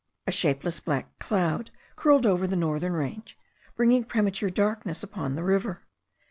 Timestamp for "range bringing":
2.93-4.03